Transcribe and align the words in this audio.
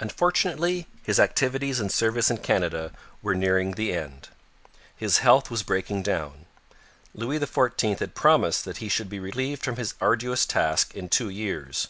Unfortunately 0.00 0.86
his 1.02 1.20
activities 1.20 1.78
and 1.78 1.92
service 1.92 2.30
in 2.30 2.38
Canada 2.38 2.90
were 3.20 3.34
nearing 3.34 3.72
their 3.72 4.02
end. 4.04 4.30
His 4.96 5.18
health 5.18 5.50
was 5.50 5.62
breaking 5.62 6.04
down. 6.04 6.46
Louis 7.12 7.38
XIV 7.38 7.98
had 7.98 8.14
promised 8.14 8.64
that 8.64 8.78
he 8.78 8.88
should 8.88 9.10
be 9.10 9.20
relieved 9.20 9.62
from 9.62 9.76
his 9.76 9.92
arduous 10.00 10.46
task 10.46 10.94
in 10.96 11.10
two 11.10 11.28
years. 11.28 11.88